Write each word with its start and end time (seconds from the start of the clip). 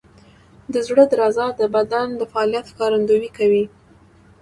د 0.73 0.75
زړه 0.87 1.03
درزا 1.11 1.47
د 1.59 1.61
بدن 1.75 2.07
د 2.19 2.21
فعالیت 2.31 2.65
ښکارندویي 2.71 3.29
کوي. 3.37 3.65